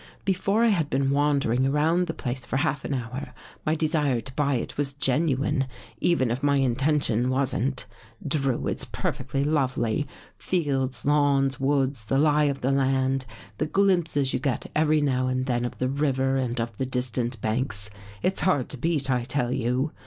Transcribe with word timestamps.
"Before 0.25 0.63
I 0.65 0.69
had 0.69 0.89
been 0.89 1.11
wandering 1.11 1.67
around 1.67 2.07
the 2.07 2.13
place 2.15 2.43
for 2.43 2.57
half 2.57 2.83
an 2.83 2.93
hour, 2.95 3.35
my 3.67 3.75
desire 3.75 4.19
to 4.21 4.33
buy 4.33 4.55
it 4.55 4.75
was 4.75 4.93
genuine, 4.93 5.67
even 5.99 6.31
if 6.31 6.41
my 6.41 6.55
intention 6.57 7.29
wasn't. 7.29 7.85
Drew, 8.27 8.65
it's 8.65 8.83
perfectly 8.83 9.43
lovely— 9.43 10.07
fields, 10.49 11.05
lawns, 11.05 11.59
woods, 11.59 12.05
the 12.05 12.17
lie 12.17 12.45
of 12.45 12.61
the 12.61 12.71
land, 12.71 13.27
the 13.59 13.67
glimpses 13.67 14.33
you 14.33 14.39
get 14.39 14.71
every 14.75 15.01
now 15.01 15.27
and 15.27 15.45
then 15.45 15.65
of 15.65 15.77
the 15.77 15.87
river 15.87 16.35
and 16.35 16.59
of 16.59 16.75
the 16.77 16.85
distant 16.87 17.39
banks. 17.39 17.91
It's 18.23 18.41
hard 18.41 18.69
to 18.69 18.77
beat, 18.77 19.11
I 19.11 19.23
tell 19.23 19.51
you. 19.51 19.91